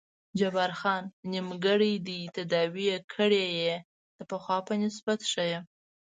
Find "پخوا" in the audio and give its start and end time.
4.29-4.57